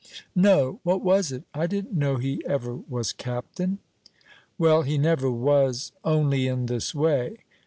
"No; 0.33 0.79
what 0.81 1.03
was 1.03 1.31
it? 1.31 1.43
I 1.53 1.67
didn't 1.67 1.93
know 1.95 2.15
he 2.17 2.41
ever 2.47 2.73
was 2.73 3.13
captain." 3.13 3.77
"Well, 4.57 4.81
he 4.81 4.97
never 4.97 5.29
was, 5.29 5.91
only 6.03 6.47
in 6.47 6.65
this 6.65 6.95
way. 6.95 7.41